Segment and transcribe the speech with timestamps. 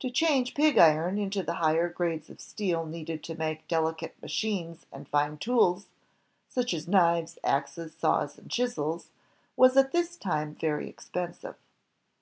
[0.00, 4.22] To change pig iron into the higher grades of steel needed to make deli cate
[4.22, 5.88] machines and fine tools,
[6.48, 9.10] such as knives, axes, saws, and chisels,
[9.54, 11.56] was at this time very expensive.